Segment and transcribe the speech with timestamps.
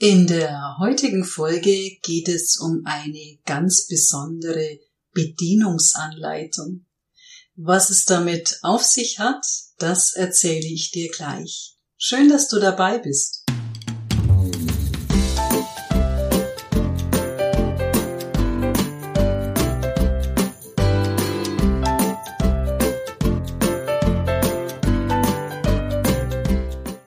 [0.00, 4.78] In der heutigen Folge geht es um eine ganz besondere
[5.12, 6.86] Bedienungsanleitung.
[7.56, 9.44] Was es damit auf sich hat,
[9.78, 11.74] das erzähle ich dir gleich.
[11.96, 13.42] Schön, dass du dabei bist.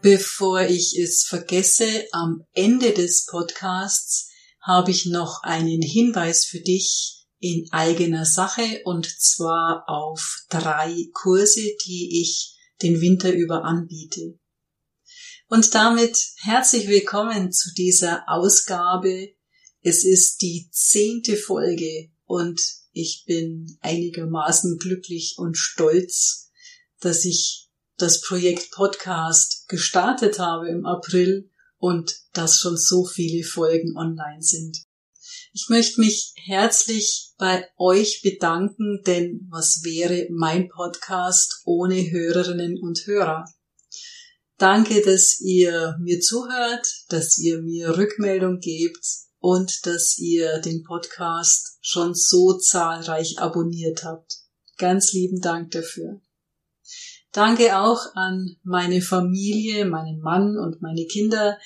[0.01, 4.29] Bevor ich es vergesse, am Ende des Podcasts
[4.59, 11.61] habe ich noch einen Hinweis für dich in eigener Sache und zwar auf drei Kurse,
[11.85, 14.39] die ich den Winter über anbiete.
[15.47, 19.35] Und damit herzlich willkommen zu dieser Ausgabe.
[19.81, 22.59] Es ist die zehnte Folge und
[22.91, 26.49] ich bin einigermaßen glücklich und stolz,
[27.01, 27.70] dass ich
[28.01, 34.77] das Projekt Podcast gestartet habe im April und dass schon so viele Folgen online sind.
[35.53, 43.05] Ich möchte mich herzlich bei euch bedanken, denn was wäre mein Podcast ohne Hörerinnen und
[43.05, 43.45] Hörer?
[44.57, 49.05] Danke, dass ihr mir zuhört, dass ihr mir Rückmeldung gebt
[49.39, 54.37] und dass ihr den Podcast schon so zahlreich abonniert habt.
[54.77, 56.21] Ganz lieben Dank dafür.
[57.31, 61.57] Danke auch an meine Familie, meinen Mann und meine Kinder,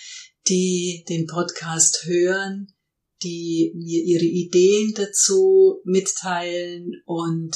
[0.48, 2.76] die den Podcast hören,
[3.24, 7.56] die mir ihre Ideen dazu mitteilen und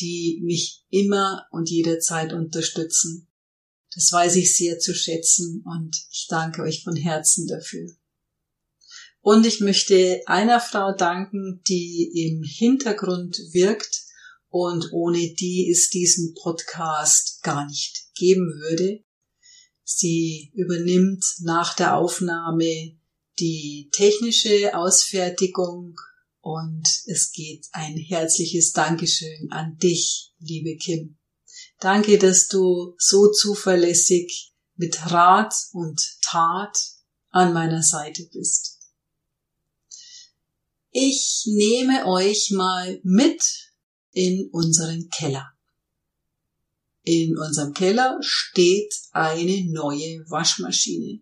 [0.00, 3.28] die mich immer und jederzeit unterstützen.
[3.94, 7.90] Das weiß ich sehr zu schätzen und ich danke euch von Herzen dafür.
[9.20, 14.02] Und ich möchte einer Frau danken, die im Hintergrund wirkt
[14.52, 19.02] und ohne die es diesen Podcast gar nicht geben würde.
[19.82, 22.98] Sie übernimmt nach der Aufnahme
[23.38, 25.96] die technische Ausfertigung
[26.40, 31.16] und es geht ein herzliches Dankeschön an dich, liebe Kim.
[31.80, 36.76] Danke, dass du so zuverlässig mit Rat und Tat
[37.30, 38.80] an meiner Seite bist.
[40.90, 43.71] Ich nehme euch mal mit
[44.12, 45.52] in unseren Keller.
[47.02, 51.20] In unserem Keller steht eine neue Waschmaschine.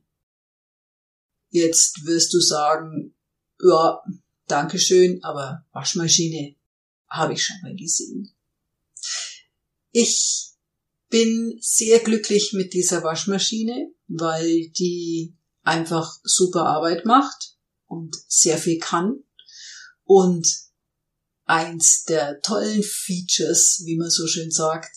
[1.49, 3.15] Jetzt wirst du sagen,
[3.63, 4.03] ja,
[4.47, 6.57] Dankeschön, aber Waschmaschine
[7.09, 8.35] habe ich schon mal gesehen.
[9.93, 10.51] Ich
[11.09, 18.79] bin sehr glücklich mit dieser Waschmaschine, weil die einfach super Arbeit macht und sehr viel
[18.79, 19.23] kann
[20.05, 20.47] und
[21.51, 24.95] Eins der tollen Features, wie man so schön sagt,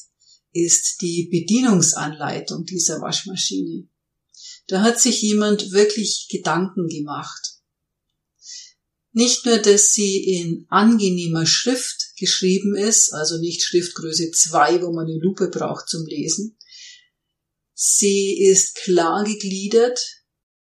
[0.52, 3.88] ist die Bedienungsanleitung dieser Waschmaschine.
[4.68, 7.56] Da hat sich jemand wirklich Gedanken gemacht.
[9.14, 15.08] Nicht nur, dass sie in angenehmer Schrift geschrieben ist, also nicht Schriftgröße 2, wo man
[15.08, 16.56] eine Lupe braucht zum Lesen.
[17.74, 20.00] Sie ist klar gegliedert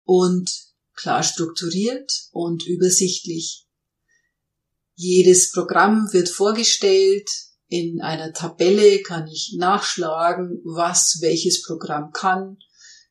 [0.04, 0.48] und
[0.94, 3.66] klar strukturiert und übersichtlich.
[4.94, 7.28] Jedes Programm wird vorgestellt.
[7.69, 12.58] In einer Tabelle kann ich nachschlagen, was welches Programm kann.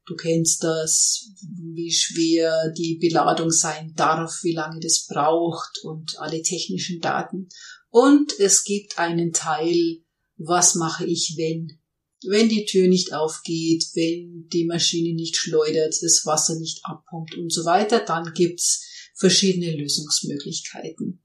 [0.05, 1.31] Du kennst das,
[1.73, 7.49] wie schwer die Beladung sein darf, wie lange das braucht und alle technischen Daten.
[7.89, 10.03] Und es gibt einen Teil,
[10.37, 11.79] was mache ich, wenn?
[12.27, 17.51] Wenn die Tür nicht aufgeht, wenn die Maschine nicht schleudert, das Wasser nicht abpumpt und
[17.51, 21.20] so weiter, dann gibt's verschiedene Lösungsmöglichkeiten.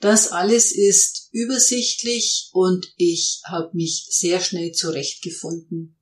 [0.00, 5.98] Das alles ist übersichtlich und ich habe mich sehr schnell zurechtgefunden.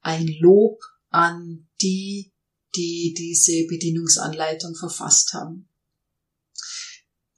[0.00, 2.32] Ein Lob an die,
[2.74, 5.68] die diese Bedienungsanleitung verfasst haben.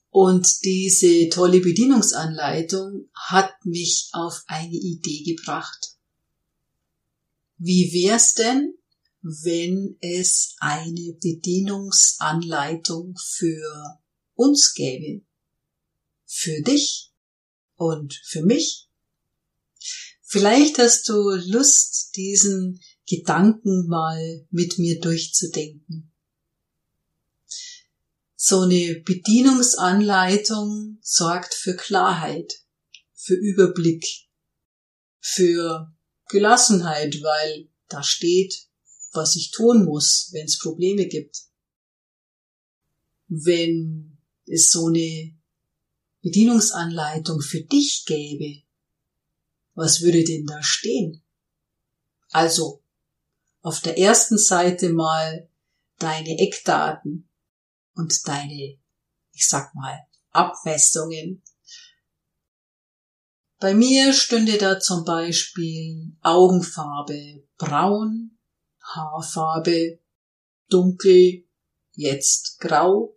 [0.09, 5.97] Und diese tolle Bedienungsanleitung hat mich auf eine Idee gebracht.
[7.59, 8.75] Wie wär's denn,
[9.21, 14.01] wenn es eine Bedienungsanleitung für
[14.35, 15.23] uns gäbe?
[16.33, 17.11] Für dich
[17.75, 18.89] und für mich.
[20.23, 26.13] Vielleicht hast du Lust, diesen Gedanken mal mit mir durchzudenken.
[28.37, 32.65] So eine Bedienungsanleitung sorgt für Klarheit,
[33.13, 34.07] für Überblick,
[35.19, 35.93] für
[36.29, 38.69] Gelassenheit, weil da steht,
[39.13, 41.41] was ich tun muss, wenn es Probleme gibt.
[43.27, 44.17] Wenn
[44.47, 45.40] es so eine
[46.23, 48.63] Bedienungsanleitung für dich gäbe,
[49.75, 51.23] was würde denn da stehen?
[52.31, 52.83] Also,
[53.63, 55.49] auf der ersten Seite mal
[55.99, 57.29] deine Eckdaten
[57.95, 58.79] und deine,
[59.33, 59.99] ich sag mal,
[60.31, 61.43] Abmessungen.
[63.59, 68.39] Bei mir stünde da zum Beispiel Augenfarbe braun,
[68.83, 69.99] Haarfarbe
[70.69, 71.45] dunkel,
[71.93, 73.17] jetzt grau.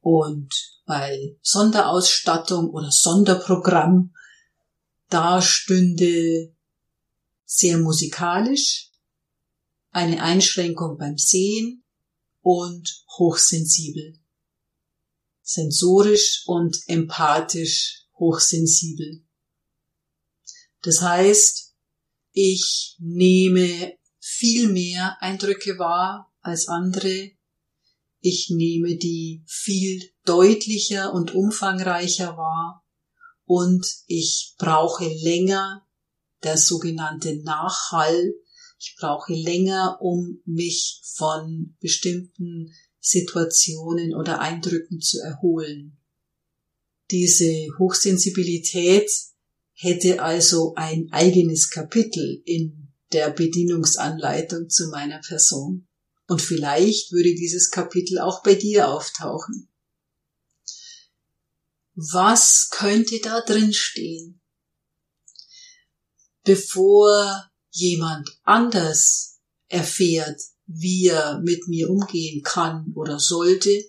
[0.00, 4.14] Und bei Sonderausstattung oder Sonderprogramm,
[5.08, 6.54] da stünde
[7.46, 8.90] sehr musikalisch,
[9.90, 11.82] eine Einschränkung beim Sehen
[12.42, 14.18] und hochsensibel.
[15.40, 19.24] Sensorisch und empathisch hochsensibel.
[20.82, 21.74] Das heißt,
[22.32, 27.30] ich nehme viel mehr Eindrücke wahr als andere.
[28.20, 32.82] Ich nehme die viel deutlicher und umfangreicher wahr
[33.44, 35.86] und ich brauche länger
[36.42, 38.34] der sogenannte Nachhall.
[38.78, 45.98] Ich brauche länger, um mich von bestimmten Situationen oder Eindrücken zu erholen.
[47.10, 49.10] Diese Hochsensibilität
[49.74, 55.86] hätte also ein eigenes Kapitel in der Bedienungsanleitung zu meiner Person.
[56.28, 59.68] Und vielleicht würde dieses Kapitel auch bei dir auftauchen.
[61.94, 64.40] Was könnte da drin stehen?
[66.44, 73.84] Bevor jemand anders erfährt, wie er mit mir umgehen kann oder sollte,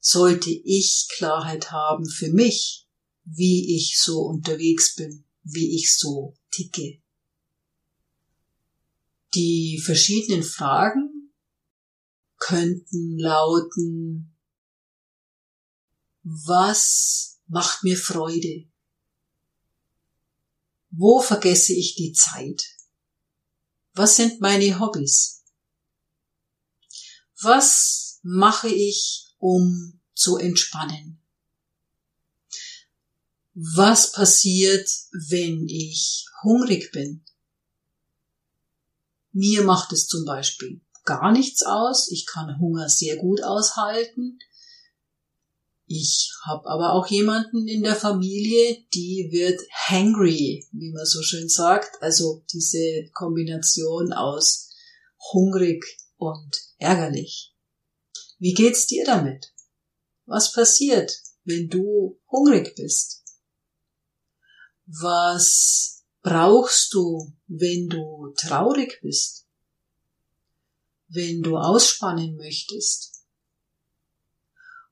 [0.00, 2.86] sollte ich Klarheit haben für mich,
[3.24, 7.00] wie ich so unterwegs bin, wie ich so ticke.
[9.34, 11.32] Die verschiedenen Fragen
[12.38, 14.33] könnten lauten,
[16.24, 18.66] was macht mir Freude?
[20.90, 22.62] Wo vergesse ich die Zeit?
[23.92, 25.44] Was sind meine Hobbys?
[27.40, 31.20] Was mache ich, um zu entspannen?
[33.52, 37.24] Was passiert, wenn ich hungrig bin?
[39.32, 42.10] Mir macht es zum Beispiel gar nichts aus.
[42.10, 44.38] Ich kann Hunger sehr gut aushalten.
[45.86, 51.48] Ich habe aber auch jemanden in der Familie, die wird hangry, wie man so schön
[51.48, 52.00] sagt.
[52.00, 54.70] Also diese Kombination aus
[55.32, 55.84] hungrig
[56.16, 57.54] und ärgerlich.
[58.38, 59.52] Wie geht's dir damit?
[60.26, 61.12] Was passiert,
[61.44, 63.22] wenn du hungrig bist?
[64.86, 69.46] Was brauchst du, wenn du traurig bist?
[71.08, 73.13] Wenn du ausspannen möchtest?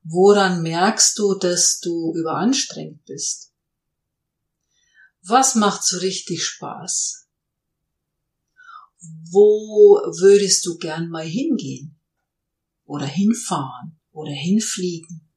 [0.05, 3.53] Woran merkst du, dass du überanstrengt bist?
[5.23, 7.29] Was macht so richtig Spaß?
[9.31, 11.97] Wo würdest du gern mal hingehen?
[12.85, 13.99] Oder hinfahren?
[14.13, 15.29] Oder hinfliegen?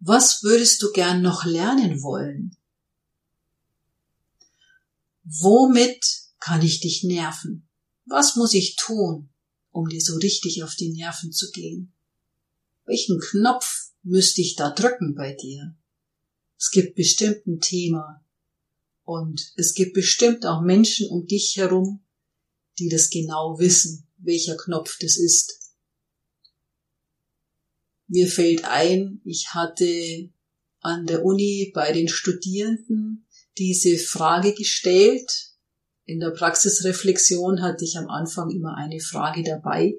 [0.00, 2.56] Was würdest du gern noch lernen wollen?
[5.24, 6.04] Womit
[6.40, 7.66] kann ich dich nerven?
[8.04, 9.30] Was muss ich tun,
[9.70, 11.93] um dir so richtig auf die Nerven zu gehen?
[12.86, 15.74] Welchen Knopf müsste ich da drücken bei dir?
[16.58, 18.24] Es gibt bestimmt ein Thema
[19.02, 22.04] und es gibt bestimmt auch Menschen um dich herum,
[22.78, 25.60] die das genau wissen, welcher Knopf das ist.
[28.06, 30.30] Mir fällt ein, ich hatte
[30.80, 33.26] an der Uni bei den Studierenden
[33.56, 35.52] diese Frage gestellt.
[36.04, 39.94] In der Praxisreflexion hatte ich am Anfang immer eine Frage dabei.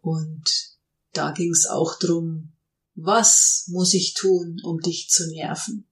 [0.00, 0.71] Und
[1.12, 2.52] da ging es auch drum,
[2.94, 5.88] was muss ich tun, um dich zu nerven?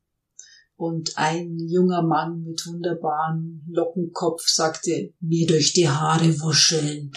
[0.77, 7.13] Und ein junger Mann mit wunderbarem Lockenkopf sagte, mir durch die Haare wuscheln.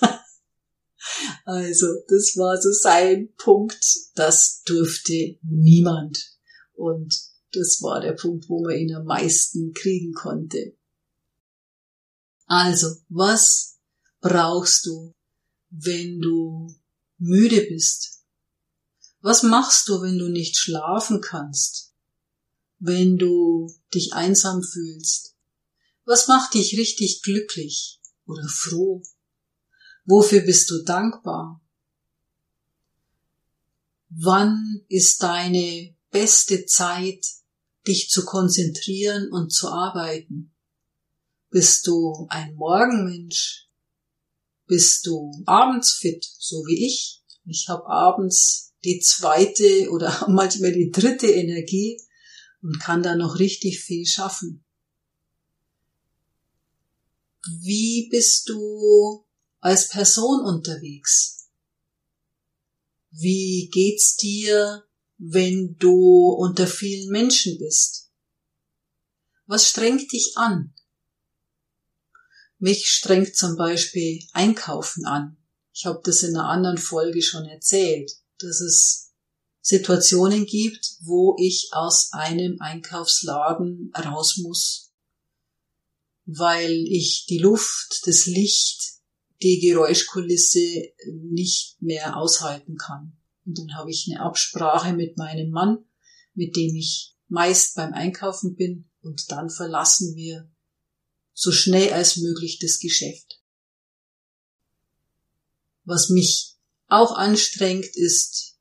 [1.44, 3.84] also, das war so sein Punkt.
[4.14, 6.36] Das durfte niemand.
[6.74, 7.12] Und
[7.52, 10.76] das war der Punkt, wo man ihn am meisten kriegen konnte.
[12.46, 13.80] Also, was
[14.20, 15.14] brauchst du,
[15.70, 16.68] wenn du
[17.18, 18.22] müde bist?
[19.20, 21.94] Was machst du, wenn du nicht schlafen kannst?
[22.78, 25.34] Wenn du dich einsam fühlst?
[26.04, 29.02] Was macht dich richtig glücklich oder froh?
[30.04, 31.62] Wofür bist du dankbar?
[34.10, 37.26] Wann ist deine beste Zeit
[37.86, 40.54] dich zu konzentrieren und zu arbeiten?
[41.50, 43.63] Bist du ein Morgenmensch?
[44.66, 47.22] Bist du abends fit, so wie ich?
[47.46, 52.00] Ich habe abends die zweite oder manchmal die dritte Energie
[52.62, 54.64] und kann da noch richtig viel schaffen.
[57.60, 59.26] Wie bist du
[59.60, 61.50] als Person unterwegs?
[63.10, 64.84] Wie geht's dir,
[65.18, 68.10] wenn du unter vielen Menschen bist?
[69.46, 70.73] Was strengt dich an?
[72.58, 75.36] Mich strengt zum Beispiel Einkaufen an.
[75.72, 79.12] Ich habe das in einer anderen Folge schon erzählt, dass es
[79.60, 84.92] Situationen gibt, wo ich aus einem Einkaufsladen raus muss,
[86.26, 88.94] weil ich die Luft, das Licht,
[89.42, 93.16] die Geräuschkulisse nicht mehr aushalten kann.
[93.44, 95.84] Und dann habe ich eine Absprache mit meinem Mann,
[96.34, 100.50] mit dem ich meist beim Einkaufen bin, und dann verlassen wir
[101.34, 103.40] so schnell als möglich das Geschäft.
[105.84, 106.54] Was mich
[106.86, 108.56] auch anstrengt, ist,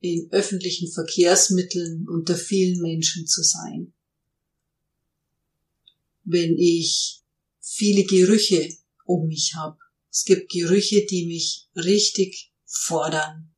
[0.00, 3.94] in öffentlichen Verkehrsmitteln unter vielen Menschen zu sein.
[6.24, 7.22] Wenn ich
[7.60, 9.78] viele Gerüche um mich habe.
[10.10, 13.54] Es gibt Gerüche, die mich richtig fordern.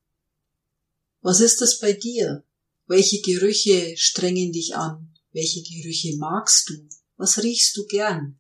[1.21, 2.45] Was ist das bei dir?
[2.87, 5.15] Welche Gerüche strengen dich an?
[5.33, 6.89] Welche Gerüche magst du?
[7.17, 8.39] Was riechst du gern?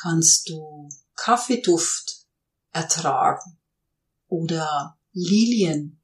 [0.00, 2.26] Kannst du Kaffeeduft
[2.70, 3.58] ertragen
[4.28, 6.00] oder Lilien?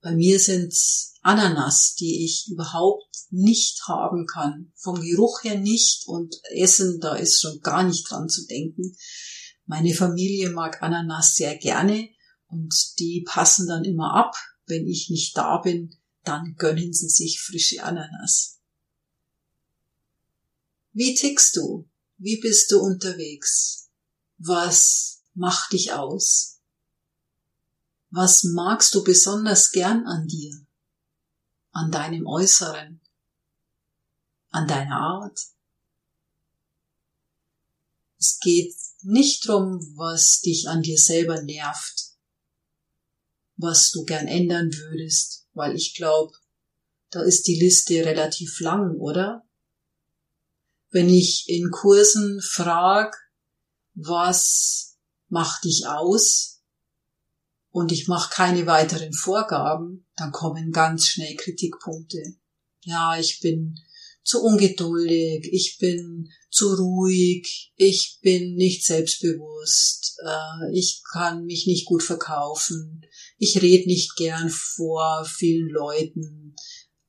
[0.00, 4.72] Bei mir sind's Ananas, die ich überhaupt nicht haben kann.
[4.74, 8.96] Vom Geruch her nicht und Essen, da ist schon gar nicht dran zu denken.
[9.66, 12.08] Meine Familie mag Ananas sehr gerne
[12.48, 14.34] und die passen dann immer ab.
[14.66, 18.58] Wenn ich nicht da bin, dann gönnen sie sich frische Ananas.
[20.92, 21.88] Wie tickst du?
[22.24, 23.90] Wie bist du unterwegs?
[24.38, 26.58] Was macht dich aus?
[28.08, 30.66] Was magst du besonders gern an dir?
[31.72, 33.02] An deinem Äußeren?
[34.48, 35.38] An deiner Art?
[38.18, 42.14] Es geht nicht drum, was dich an dir selber nervt,
[43.56, 46.32] was du gern ändern würdest, weil ich glaube,
[47.10, 49.46] da ist die Liste relativ lang, oder?
[50.94, 53.16] Wenn ich in Kursen frag,
[53.94, 54.96] was
[55.28, 56.62] macht dich aus
[57.70, 62.22] und ich mache keine weiteren Vorgaben, dann kommen ganz schnell Kritikpunkte.
[62.82, 63.74] Ja, ich bin
[64.22, 71.86] zu ungeduldig, ich bin zu ruhig, ich bin nicht selbstbewusst, äh, ich kann mich nicht
[71.86, 73.02] gut verkaufen,
[73.36, 76.54] ich rede nicht gern vor vielen Leuten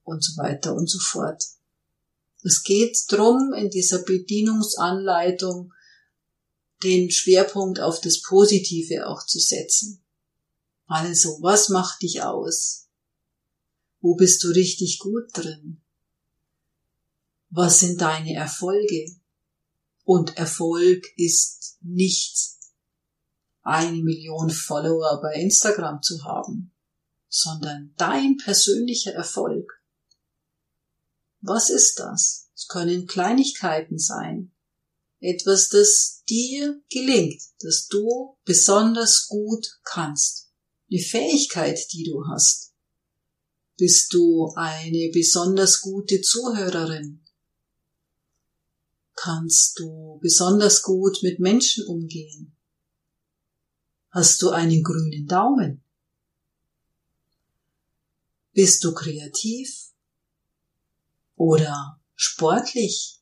[0.01, 1.43] und so weiter und so fort.
[2.45, 5.73] Es geht drum, in dieser Bedienungsanleitung
[6.83, 10.05] den Schwerpunkt auf das Positive auch zu setzen.
[10.85, 12.87] Also, was macht dich aus?
[13.99, 15.81] Wo bist du richtig gut drin?
[17.49, 19.15] Was sind deine Erfolge?
[20.03, 22.37] Und Erfolg ist nicht
[23.63, 26.71] eine Million Follower bei Instagram zu haben,
[27.27, 29.81] sondern dein persönlicher Erfolg.
[31.47, 32.49] Was ist das?
[32.55, 34.51] Es können Kleinigkeiten sein.
[35.19, 40.49] Etwas, das dir gelingt, das du besonders gut kannst.
[40.91, 42.73] Eine Fähigkeit, die du hast.
[43.77, 47.23] Bist du eine besonders gute Zuhörerin?
[49.13, 52.55] Kannst du besonders gut mit Menschen umgehen?
[54.09, 55.83] Hast du einen grünen Daumen?
[58.53, 59.91] Bist du kreativ?
[61.35, 63.21] Oder sportlich?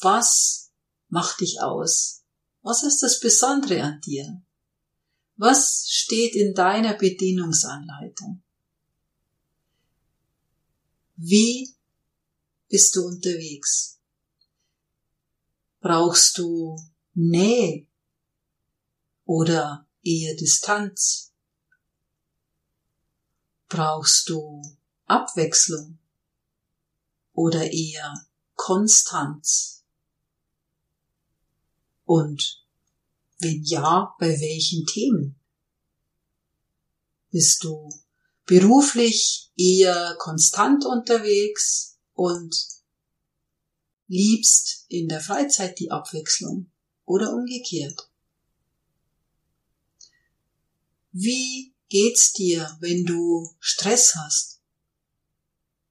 [0.00, 0.72] Was
[1.08, 2.24] macht dich aus?
[2.62, 4.42] Was ist das Besondere an dir?
[5.36, 8.42] Was steht in deiner Bedienungsanleitung?
[11.16, 11.74] Wie
[12.68, 14.00] bist du unterwegs?
[15.80, 16.76] Brauchst du
[17.14, 17.86] Nähe
[19.24, 21.32] oder eher Distanz?
[23.68, 24.62] Brauchst du
[25.12, 25.98] Abwechslung
[27.34, 29.84] oder eher Konstanz?
[32.06, 32.64] Und
[33.38, 35.38] wenn ja, bei welchen Themen?
[37.30, 37.90] Bist du
[38.46, 42.56] beruflich eher konstant unterwegs und
[44.06, 46.70] liebst in der Freizeit die Abwechslung
[47.04, 48.08] oder umgekehrt?
[51.12, 54.61] Wie geht's dir, wenn du Stress hast?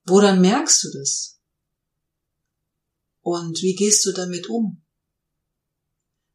[0.06, 1.40] Woran merkst du das?
[3.22, 4.84] Und wie gehst du damit um?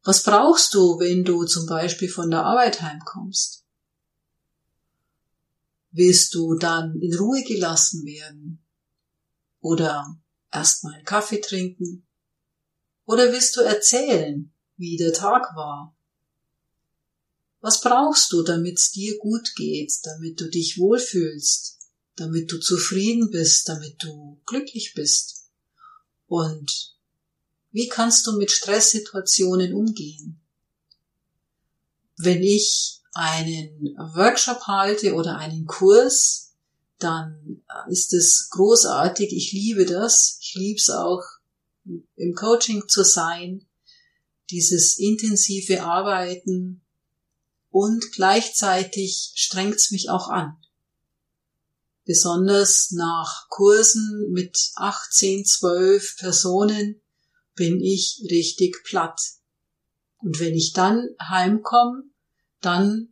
[0.03, 3.65] Was brauchst du, wenn du zum Beispiel von der Arbeit heimkommst?
[5.91, 8.65] Willst du dann in Ruhe gelassen werden?
[9.59, 10.17] Oder
[10.51, 12.07] erstmal einen Kaffee trinken?
[13.05, 15.97] Oder willst du erzählen, wie der Tag war?
[17.59, 21.76] Was brauchst du, damit es dir gut geht, damit du dich wohlfühlst,
[22.17, 25.45] damit du zufrieden bist, damit du glücklich bist?
[26.27, 26.95] Und
[27.71, 30.41] wie kannst du mit Stresssituationen umgehen?
[32.17, 36.55] Wenn ich einen Workshop halte oder einen Kurs,
[36.99, 39.31] dann ist es großartig.
[39.31, 40.37] Ich liebe das.
[40.41, 41.23] Ich liebe es auch,
[42.15, 43.65] im Coaching zu sein,
[44.49, 46.81] dieses intensive Arbeiten
[47.69, 50.57] und gleichzeitig strengt es mich auch an.
[52.07, 57.01] Besonders nach Kursen mit 18, 12 Personen
[57.53, 59.19] bin ich richtig platt.
[60.19, 62.03] Und wenn ich dann heimkomme,
[62.61, 63.09] dann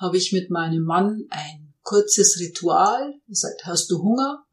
[0.00, 3.20] habe ich mit meinem Mann ein kurzes Ritual.
[3.28, 4.46] Er sagt, hast du Hunger?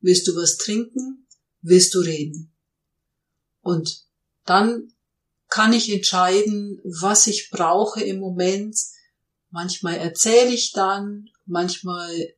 [0.00, 1.26] Willst du was trinken?
[1.62, 2.52] Willst du reden?
[3.62, 4.04] Und
[4.44, 4.92] dann
[5.48, 8.76] kann ich entscheiden, was ich brauche im Moment.
[9.48, 12.34] Manchmal erzähle ich dann, manchmal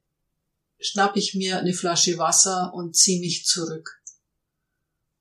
[0.86, 4.00] schnapp ich mir eine Flasche Wasser und ziehe mich zurück.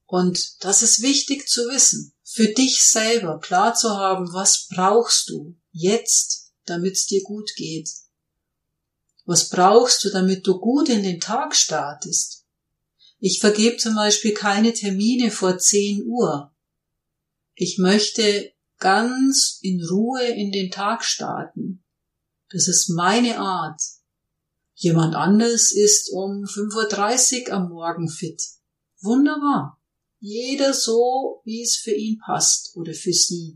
[0.06, 5.56] Und das ist wichtig zu wissen, für dich selber klar zu haben, was brauchst du
[5.72, 7.90] jetzt, damit es dir gut geht.
[9.26, 12.46] Was brauchst du, damit du gut in den Tag startest?
[13.20, 16.54] Ich vergebe zum Beispiel keine Termine vor 10 Uhr.
[17.56, 21.84] Ich möchte ganz in Ruhe in den Tag starten.
[22.50, 23.82] Das ist meine Art.
[24.84, 28.44] Jemand anders ist um 5.30 Uhr am Morgen fit.
[29.00, 29.82] Wunderbar.
[30.20, 33.56] Jeder so, wie es für ihn passt oder für sie.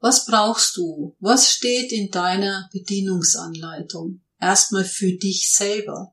[0.00, 1.14] Was brauchst du?
[1.20, 4.20] Was steht in deiner Bedienungsanleitung?
[4.40, 6.12] Erstmal für dich selber.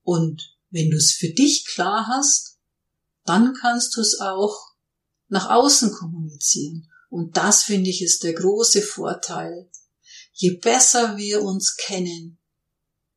[0.00, 2.58] Und wenn du es für dich klar hast,
[3.26, 4.58] dann kannst du es auch
[5.28, 6.90] nach außen kommunizieren.
[7.10, 9.68] Und das finde ich ist der große Vorteil.
[10.38, 12.38] Je besser wir uns kennen,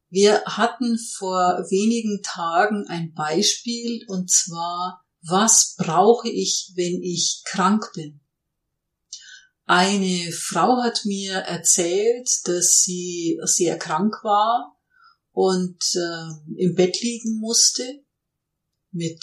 [0.10, 7.92] Wir hatten vor wenigen Tagen ein Beispiel und zwar, was brauche ich, wenn ich krank
[7.96, 8.22] bin?
[9.66, 14.75] Eine Frau hat mir erzählt, dass sie sehr krank war
[15.36, 17.84] und äh, im Bett liegen musste
[18.92, 19.22] mit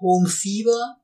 [0.00, 0.96] hohem Fieber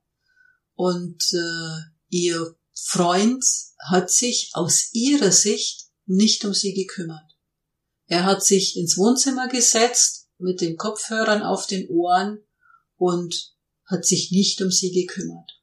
[0.74, 3.44] und äh, ihr Freund
[3.88, 7.36] hat sich aus ihrer Sicht nicht um sie gekümmert.
[8.06, 12.40] Er hat sich ins Wohnzimmer gesetzt mit den Kopfhörern auf den Ohren
[12.96, 13.54] und
[13.84, 15.62] hat sich nicht um sie gekümmert.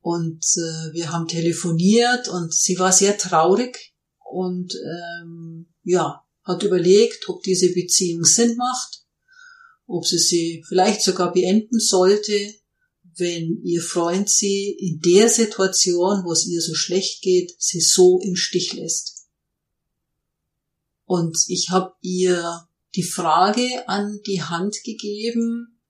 [0.00, 7.28] Und äh, wir haben telefoniert und sie war sehr traurig und ähm, ja, hat überlegt,
[7.28, 9.04] ob diese Beziehung Sinn macht,
[9.86, 12.54] ob sie sie vielleicht sogar beenden sollte,
[13.16, 18.20] wenn ihr Freund sie in der Situation, wo es ihr so schlecht geht, sie so
[18.20, 19.26] im Stich lässt.
[21.04, 25.80] Und ich habe ihr die Frage an die Hand gegeben,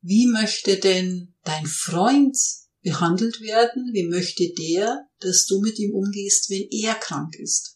[0.00, 2.36] wie möchte denn dein Freund
[2.82, 3.90] behandelt werden?
[3.92, 7.73] Wie möchte der, dass du mit ihm umgehst, wenn er krank ist?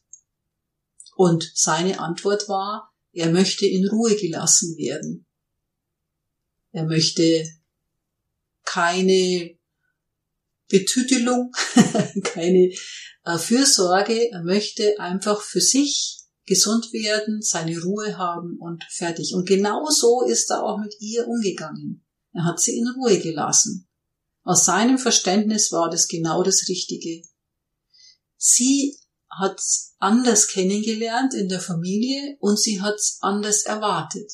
[1.18, 5.26] Und seine Antwort war, er möchte in Ruhe gelassen werden.
[6.70, 7.44] Er möchte
[8.62, 9.58] keine
[10.68, 11.50] Betütelung,
[12.22, 12.72] keine
[13.24, 14.30] äh, Fürsorge.
[14.30, 19.34] Er möchte einfach für sich gesund werden, seine Ruhe haben und fertig.
[19.34, 22.06] Und genau so ist er auch mit ihr umgegangen.
[22.32, 23.88] Er hat sie in Ruhe gelassen.
[24.44, 27.26] Aus seinem Verständnis war das genau das Richtige.
[28.36, 28.96] Sie
[29.38, 29.60] hat
[29.98, 34.32] anders kennengelernt in der Familie und sie hat anders erwartet.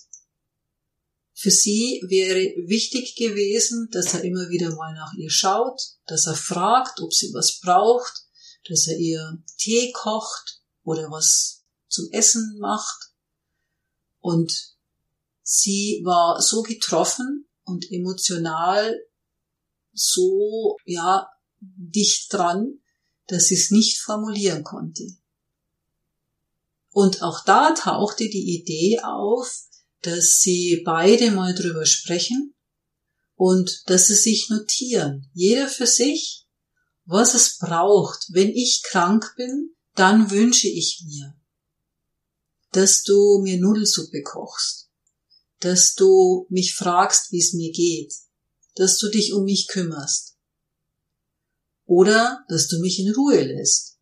[1.33, 6.37] Für sie wäre wichtig gewesen, dass er immer wieder mal nach ihr schaut, dass er
[6.37, 8.25] fragt, ob sie was braucht,
[8.69, 13.13] dass er ihr Tee kocht oder was zum Essen macht.
[14.21, 14.75] Und
[15.43, 18.97] sie war so getroffen und emotional
[19.93, 21.29] so, ja,
[21.61, 22.81] dicht dran,
[23.27, 25.05] dass sie es nicht formulieren konnte.
[26.91, 29.65] Und auch da tauchte die Idee auf,
[30.03, 32.55] dass sie beide mal drüber sprechen
[33.35, 36.47] und dass sie sich notieren, jeder für sich,
[37.05, 38.27] was es braucht.
[38.29, 41.35] Wenn ich krank bin, dann wünsche ich mir,
[42.73, 44.91] dass du mir Nudelsuppe kochst,
[45.61, 48.13] dass du mich fragst, wie es mir geht,
[48.75, 50.34] dass du dich um mich kümmerst
[51.87, 53.99] oder dass du mich in Ruhe lässt,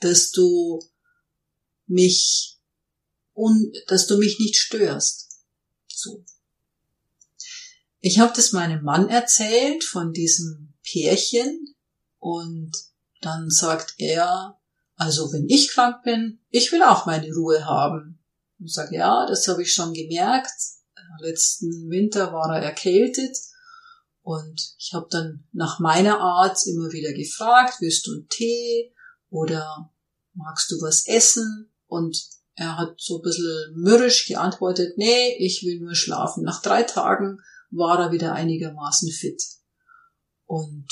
[0.00, 0.80] dass du
[1.86, 2.58] mich
[3.32, 5.40] und dass du mich nicht störst.
[5.86, 6.24] So.
[8.00, 11.74] Ich habe das meinem Mann erzählt von diesem Pärchen
[12.18, 12.72] und
[13.20, 14.58] dann sagt er,
[14.96, 18.18] also wenn ich krank bin, ich will auch meine Ruhe haben.
[18.58, 20.50] Und sage, ja, das habe ich schon gemerkt.
[21.20, 23.36] Letzten Winter war er erkältet
[24.26, 28.92] und ich habe dann nach meiner Art immer wieder gefragt, willst du einen Tee
[29.30, 29.94] oder
[30.32, 31.72] magst du was essen?
[31.86, 32.20] Und
[32.56, 36.42] er hat so ein bisschen mürrisch geantwortet, nee, ich will nur schlafen.
[36.42, 37.38] Nach drei Tagen
[37.70, 39.40] war er wieder einigermaßen fit.
[40.44, 40.88] Und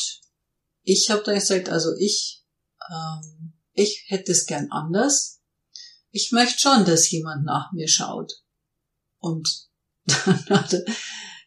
[0.84, 2.44] ich habe dann gesagt, also ich,
[2.88, 5.40] ähm, ich hätte es gern anders.
[6.12, 8.32] Ich möchte schon, dass jemand nach mir schaut.
[9.18, 9.66] Und
[10.04, 10.84] dann hat er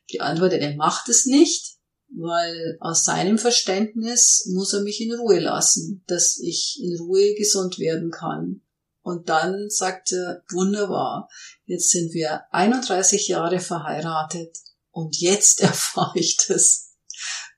[0.09, 1.76] geantwortet, er macht es nicht,
[2.09, 7.79] weil aus seinem Verständnis muss er mich in Ruhe lassen, dass ich in Ruhe gesund
[7.79, 8.61] werden kann.
[9.01, 11.29] Und dann sagte, wunderbar,
[11.65, 14.57] jetzt sind wir 31 Jahre verheiratet
[14.91, 16.95] und jetzt erfahre ich das,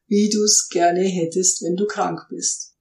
[0.08, 2.76] wie du es gerne hättest, wenn du krank bist.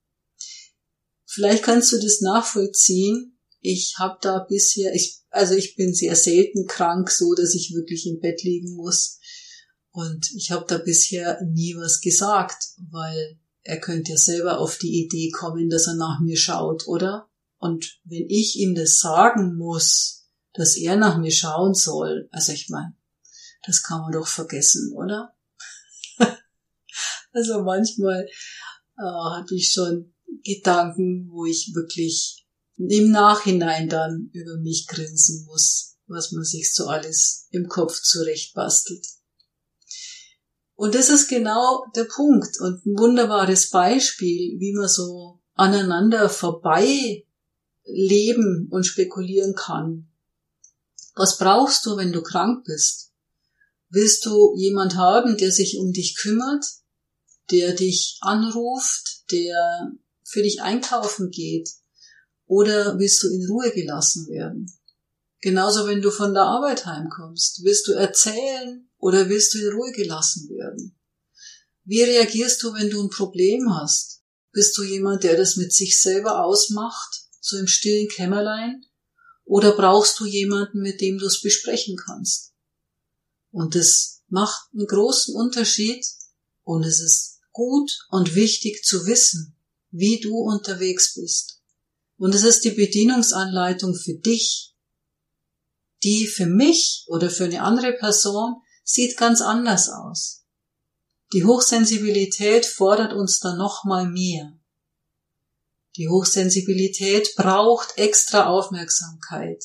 [1.25, 3.39] Vielleicht kannst du das nachvollziehen.
[3.61, 8.07] Ich habe da bisher, ich, also ich bin sehr selten krank, so dass ich wirklich
[8.07, 9.19] im Bett liegen muss.
[9.99, 15.05] Und ich habe da bisher nie was gesagt, weil er könnte ja selber auf die
[15.05, 17.29] Idee kommen, dass er nach mir schaut, oder?
[17.59, 22.69] Und wenn ich ihm das sagen muss, dass er nach mir schauen soll, also ich
[22.69, 22.95] meine,
[23.67, 25.35] das kann man doch vergessen, oder?
[27.33, 28.25] also manchmal
[28.99, 35.97] äh, hatte ich schon Gedanken, wo ich wirklich im Nachhinein dann über mich grinsen muss,
[36.07, 39.05] was man sich so alles im Kopf zurechtbastelt.
[40.79, 47.27] Und das ist genau der Punkt und ein wunderbares Beispiel, wie man so aneinander vorbei
[47.85, 50.07] leben und spekulieren kann.
[51.17, 53.11] Was brauchst du, wenn du krank bist?
[53.91, 56.65] Willst du jemand haben, der sich um dich kümmert,
[57.51, 59.91] der dich anruft, der
[60.23, 61.71] für dich einkaufen geht?
[62.47, 64.73] Oder willst du in Ruhe gelassen werden?
[65.41, 67.65] Genauso wenn du von der Arbeit heimkommst.
[67.65, 70.99] Willst du erzählen oder willst du in Ruhe gelassen werden?
[71.85, 74.23] Wie reagierst du, wenn du ein Problem hast?
[74.53, 78.85] Bist du jemand, der das mit sich selber ausmacht so im stillen Kämmerlein?
[79.45, 82.53] Oder brauchst du jemanden, mit dem du es besprechen kannst?
[83.51, 86.05] Und es macht einen großen Unterschied
[86.65, 89.57] und es ist gut und wichtig zu wissen,
[89.91, 91.63] wie du unterwegs bist.
[92.19, 94.75] Und es ist die Bedienungsanleitung für dich,
[96.03, 98.57] die für mich oder für eine andere Person
[98.89, 100.47] sieht ganz anders aus.
[101.35, 104.59] Die Hochsensibilität fordert uns dann noch mal mehr.
[105.97, 109.63] Die Hochsensibilität braucht extra Aufmerksamkeit.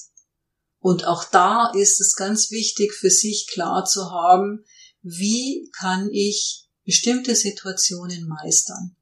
[0.79, 4.65] Und auch da ist es ganz wichtig für sich klar zu haben,
[5.01, 8.97] wie kann ich bestimmte Situationen meistern.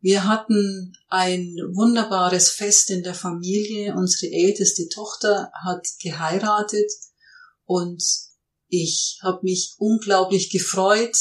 [0.00, 3.94] Wir hatten ein wunderbares Fest in der Familie.
[3.94, 6.90] Unsere älteste Tochter hat geheiratet
[7.64, 8.02] und
[8.68, 11.16] ich habe mich unglaublich gefreut.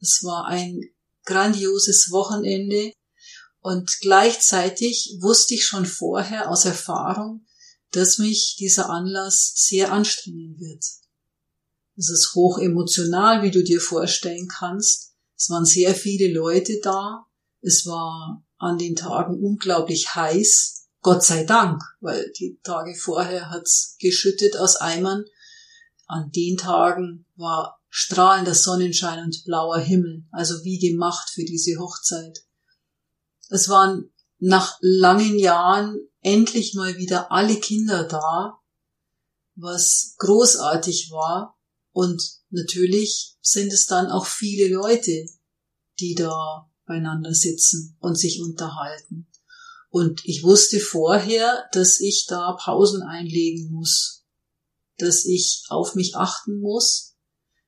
[0.00, 0.80] Es war ein
[1.24, 2.92] grandioses Wochenende
[3.60, 7.46] und gleichzeitig wusste ich schon vorher aus Erfahrung,
[7.92, 10.84] dass mich dieser Anlass sehr anstrengen wird.
[11.96, 15.12] Es ist hoch emotional, wie du dir vorstellen kannst.
[15.36, 17.26] Es waren sehr viele Leute da.
[17.60, 20.88] Es war an den Tagen unglaublich heiß.
[21.00, 25.24] Gott sei Dank, weil die Tage vorher hat's geschüttet aus Eimern.
[26.12, 32.44] An den Tagen war strahlender Sonnenschein und blauer Himmel, also wie gemacht für diese Hochzeit.
[33.48, 38.60] Es waren nach langen Jahren endlich mal wieder alle Kinder da,
[39.54, 41.58] was großartig war.
[41.92, 45.24] Und natürlich sind es dann auch viele Leute,
[45.98, 49.30] die da beieinander sitzen und sich unterhalten.
[49.88, 54.21] Und ich wusste vorher, dass ich da Pausen einlegen muss,
[55.02, 57.16] dass ich auf mich achten muss,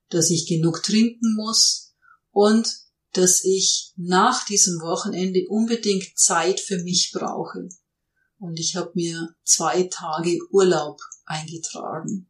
[0.09, 1.95] dass ich genug trinken muss
[2.31, 2.69] und
[3.13, 7.69] dass ich nach diesem Wochenende unbedingt Zeit für mich brauche.
[8.39, 12.29] Und ich habe mir zwei Tage Urlaub eingetragen.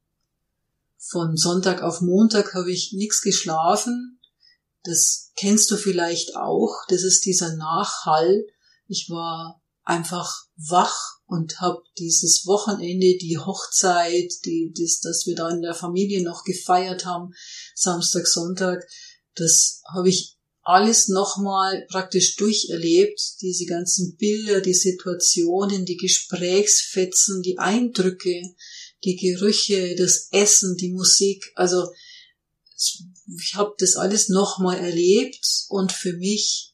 [0.96, 4.20] Von Sonntag auf Montag habe ich nichts geschlafen.
[4.84, 6.74] Das kennst du vielleicht auch.
[6.88, 8.44] Das ist dieser Nachhall.
[8.86, 15.51] Ich war einfach wach und habe dieses Wochenende, die Hochzeit, die, das, das wir da
[15.51, 17.33] in der Familie noch gefeiert haben,
[17.75, 18.87] Samstag, Sonntag,
[19.35, 27.59] das habe ich alles nochmal praktisch durcherlebt, diese ganzen Bilder, die Situationen, die Gesprächsfetzen, die
[27.59, 28.55] Eindrücke,
[29.05, 31.53] die Gerüche, das Essen, die Musik.
[31.55, 31.87] Also
[32.77, 36.73] ich habe das alles nochmal erlebt und für mich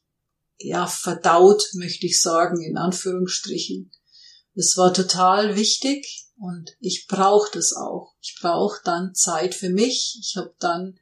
[0.63, 3.91] ja verdaut, möchte ich sagen, in Anführungsstrichen.
[4.55, 8.13] Das war total wichtig und ich brauche das auch.
[8.21, 10.17] Ich brauche dann Zeit für mich.
[10.19, 10.99] Ich habe dann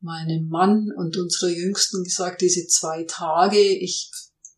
[0.00, 4.10] meinem Mann und unserer Jüngsten gesagt, diese zwei Tage, ich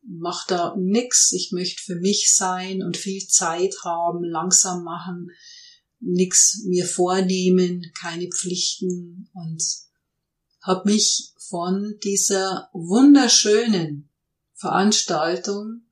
[0.07, 5.31] mach da nix, ich möchte für mich sein und viel Zeit haben, langsam machen,
[6.01, 9.63] nix mir vornehmen, keine Pflichten und
[10.61, 14.09] habe mich von dieser wunderschönen
[14.63, 15.83] Veranstaltung,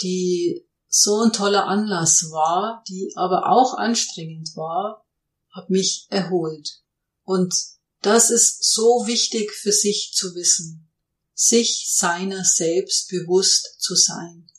[0.00, 5.06] die so ein toller Anlass war, die aber auch anstrengend war,
[5.54, 6.82] habe mich erholt.
[7.22, 7.54] Und
[8.00, 10.90] das ist so wichtig für sich zu wissen,
[11.34, 14.50] sich seiner selbst bewusst zu sein.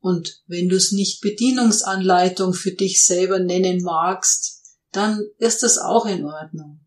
[0.00, 6.06] Und wenn du es nicht Bedienungsanleitung für dich selber nennen magst, dann ist das auch
[6.06, 6.81] in Ordnung.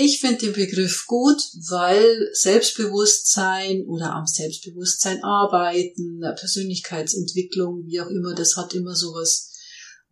[0.00, 8.32] Ich finde den Begriff gut, weil Selbstbewusstsein oder am Selbstbewusstsein arbeiten, Persönlichkeitsentwicklung, wie auch immer,
[8.32, 9.50] das hat immer so was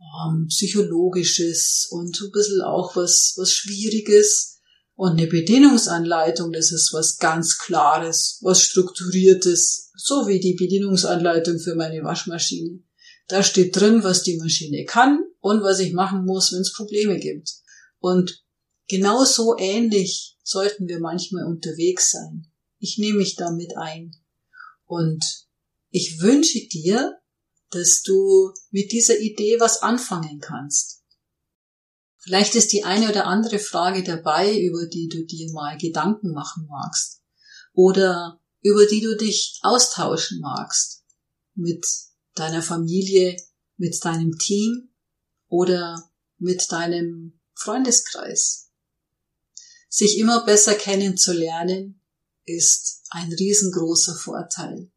[0.01, 4.59] ähm, Psychologisches und so ein bisschen auch was, was Schwieriges.
[4.97, 11.77] Und eine Bedienungsanleitung, das ist was ganz Klares, was Strukturiertes, so wie die Bedienungsanleitung für
[11.77, 12.81] meine Waschmaschine.
[13.29, 17.21] Da steht drin, was die Maschine kann und was ich machen muss, wenn es Probleme
[17.21, 17.53] gibt.
[18.01, 18.43] Und
[18.89, 22.51] Genauso ähnlich sollten wir manchmal unterwegs sein.
[22.79, 24.13] Ich nehme mich damit ein.
[24.85, 25.25] Und
[25.91, 27.19] ich wünsche dir,
[27.71, 31.03] dass du mit dieser Idee was anfangen kannst.
[32.19, 36.67] Vielleicht ist die eine oder andere Frage dabei, über die du dir mal Gedanken machen
[36.69, 37.23] magst.
[37.73, 41.05] Oder über die du dich austauschen magst.
[41.55, 41.87] Mit
[42.35, 43.37] deiner Familie,
[43.77, 44.93] mit deinem Team
[45.49, 48.66] oder mit deinem Freundeskreis.
[49.99, 52.03] Sich immer besser kennenzulernen
[52.45, 54.91] ist ein riesengroßer Vorteil.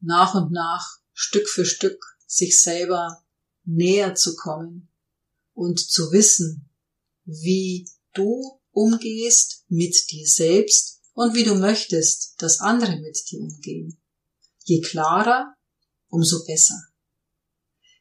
[0.00, 3.24] Nach und nach, Stück für Stück, sich selber
[3.64, 4.90] näher zu kommen
[5.54, 6.68] und zu wissen,
[7.24, 13.98] wie du umgehst mit dir selbst und wie du möchtest, dass andere mit dir umgehen.
[14.64, 15.54] Je klarer,
[16.08, 16.78] umso besser.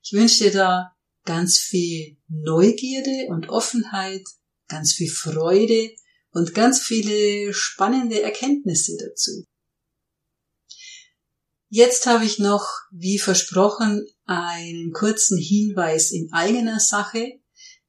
[0.03, 4.25] Ich wünsche dir da ganz viel Neugierde und Offenheit
[4.69, 5.91] ganz viel Freude
[6.32, 9.45] und ganz viele spannende Erkenntnisse dazu.
[11.71, 17.39] Jetzt habe ich noch, wie versprochen, einen kurzen Hinweis in eigener Sache.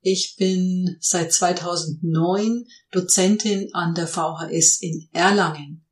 [0.03, 5.87] Ich bin seit 2009 Dozentin an der VHS in Erlangen.